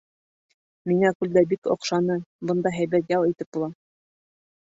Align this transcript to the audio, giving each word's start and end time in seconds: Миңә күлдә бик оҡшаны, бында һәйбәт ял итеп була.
Миңә 0.91 1.11
күлдә 1.19 1.43
бик 1.51 1.69
оҡшаны, 1.75 2.15
бында 2.53 2.73
һәйбәт 2.79 3.15
ял 3.15 3.29
итеп 3.35 3.51
була. 3.59 3.71